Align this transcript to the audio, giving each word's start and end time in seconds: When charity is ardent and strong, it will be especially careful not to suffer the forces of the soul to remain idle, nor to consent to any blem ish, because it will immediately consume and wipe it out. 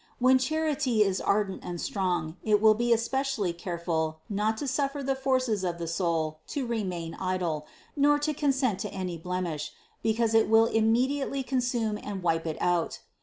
When 0.17 0.39
charity 0.39 1.03
is 1.03 1.21
ardent 1.21 1.61
and 1.63 1.79
strong, 1.79 2.35
it 2.43 2.59
will 2.59 2.73
be 2.73 2.91
especially 2.91 3.53
careful 3.53 4.19
not 4.31 4.57
to 4.57 4.67
suffer 4.67 5.03
the 5.03 5.13
forces 5.13 5.63
of 5.63 5.77
the 5.77 5.85
soul 5.85 6.39
to 6.47 6.65
remain 6.65 7.13
idle, 7.19 7.67
nor 7.95 8.17
to 8.17 8.33
consent 8.33 8.79
to 8.79 8.91
any 8.91 9.19
blem 9.19 9.47
ish, 9.53 9.73
because 10.01 10.33
it 10.33 10.49
will 10.49 10.65
immediately 10.65 11.43
consume 11.43 11.99
and 12.01 12.23
wipe 12.23 12.47
it 12.47 12.57
out. 12.59 13.01